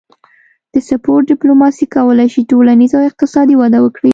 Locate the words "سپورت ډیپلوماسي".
0.87-1.85